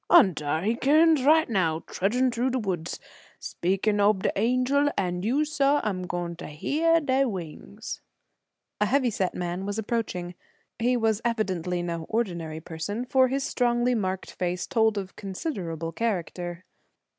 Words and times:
"An' 0.09 0.33
dar 0.33 0.63
he 0.63 0.73
kirns 0.75 1.21
right 1.23 1.47
now, 1.47 1.81
trudgin' 1.85 2.31
through 2.31 2.49
de 2.49 2.57
woods. 2.57 2.99
Speakin' 3.39 3.99
ob 3.99 4.25
an 4.25 4.31
angel 4.35 4.89
an' 4.97 5.21
yuh 5.21 5.45
suah 5.45 5.79
am 5.83 6.07
gwine 6.07 6.35
tuh 6.35 6.47
heah 6.47 6.99
dey 6.99 7.23
wings." 7.23 8.01
A 8.79 8.87
heavy 8.87 9.11
set 9.11 9.35
man 9.35 9.63
was 9.63 9.77
approaching. 9.77 10.33
He 10.79 10.97
was 10.97 11.21
evidently 11.23 11.83
no 11.83 12.05
ordinary 12.09 12.59
person, 12.61 13.05
for 13.05 13.27
his 13.27 13.43
strongly 13.43 13.93
marked 13.93 14.31
face 14.31 14.65
told 14.65 14.97
of 14.97 15.15
considerable 15.15 15.91
character. 15.91 16.65